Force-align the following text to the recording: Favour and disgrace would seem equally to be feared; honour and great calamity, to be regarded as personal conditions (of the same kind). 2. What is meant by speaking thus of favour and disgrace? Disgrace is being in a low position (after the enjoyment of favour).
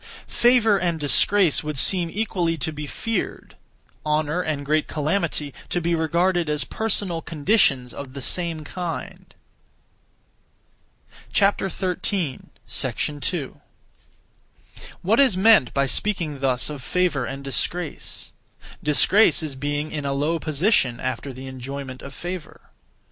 Favour 0.25 0.79
and 0.79 0.99
disgrace 0.99 1.63
would 1.63 1.77
seem 1.77 2.09
equally 2.11 2.57
to 2.57 2.73
be 2.73 2.87
feared; 2.87 3.55
honour 4.03 4.41
and 4.41 4.65
great 4.65 4.87
calamity, 4.87 5.53
to 5.69 5.79
be 5.79 5.93
regarded 5.93 6.49
as 6.49 6.63
personal 6.63 7.21
conditions 7.21 7.93
(of 7.93 8.13
the 8.13 8.21
same 8.23 8.63
kind). 8.63 9.35
2. 11.33 11.45
What 15.03 15.19
is 15.19 15.37
meant 15.37 15.71
by 15.71 15.85
speaking 15.85 16.39
thus 16.39 16.71
of 16.71 16.81
favour 16.81 17.25
and 17.25 17.43
disgrace? 17.43 18.33
Disgrace 18.81 19.43
is 19.43 19.55
being 19.55 19.91
in 19.91 20.03
a 20.03 20.13
low 20.13 20.39
position 20.39 20.99
(after 20.99 21.31
the 21.31 21.45
enjoyment 21.45 22.01
of 22.01 22.11
favour). 22.15 22.71